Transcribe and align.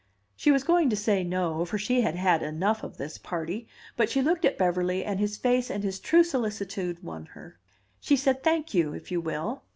She 0.35 0.49
was 0.49 0.63
going 0.63 0.89
to 0.89 0.95
say 0.95 1.23
no, 1.23 1.63
for 1.63 1.77
she 1.77 2.01
had 2.01 2.15
had 2.15 2.41
enough 2.41 2.83
of 2.83 2.97
this 2.97 3.19
party; 3.19 3.67
but 3.95 4.09
she 4.09 4.19
looked 4.19 4.45
at 4.45 4.57
Beverly, 4.57 5.05
and 5.05 5.19
his 5.19 5.37
face 5.37 5.69
and 5.69 5.83
his 5.83 5.99
true 5.99 6.23
solicitude 6.23 7.03
won 7.03 7.27
her; 7.37 7.59
she 7.99 8.15
said, 8.15 8.41
"Thank 8.43 8.73
you, 8.73 8.93
if 8.93 9.11
you 9.11 9.21
will." 9.21 9.61